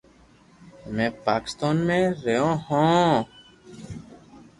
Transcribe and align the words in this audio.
ھمي 0.83 1.07
پاڪستان 1.25 1.75
مي 1.87 1.99
رھيو 2.21 2.49
ھون 2.65 3.09